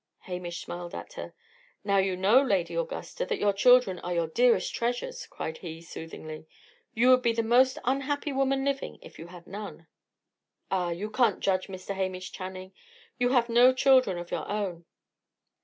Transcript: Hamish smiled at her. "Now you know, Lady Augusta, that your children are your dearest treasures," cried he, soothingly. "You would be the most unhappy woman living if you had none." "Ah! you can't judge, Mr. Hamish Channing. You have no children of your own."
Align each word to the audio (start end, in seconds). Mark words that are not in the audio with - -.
Hamish 0.21 0.63
smiled 0.65 0.95
at 0.95 1.13
her. 1.13 1.35
"Now 1.83 1.97
you 1.97 2.15
know, 2.17 2.41
Lady 2.41 2.73
Augusta, 2.73 3.23
that 3.27 3.37
your 3.37 3.53
children 3.53 3.99
are 3.99 4.15
your 4.15 4.25
dearest 4.25 4.73
treasures," 4.73 5.27
cried 5.27 5.59
he, 5.59 5.79
soothingly. 5.79 6.47
"You 6.95 7.11
would 7.11 7.21
be 7.21 7.33
the 7.33 7.43
most 7.43 7.77
unhappy 7.83 8.33
woman 8.33 8.65
living 8.65 8.97
if 9.03 9.19
you 9.19 9.27
had 9.27 9.45
none." 9.45 9.85
"Ah! 10.71 10.89
you 10.89 11.11
can't 11.11 11.39
judge, 11.39 11.67
Mr. 11.67 11.93
Hamish 11.93 12.31
Channing. 12.31 12.73
You 13.19 13.29
have 13.29 13.47
no 13.47 13.75
children 13.75 14.17
of 14.17 14.31
your 14.31 14.47
own." 14.49 14.85